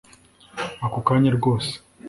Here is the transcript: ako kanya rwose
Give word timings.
ako 0.85 0.99
kanya 1.07 1.29
rwose 1.37 1.71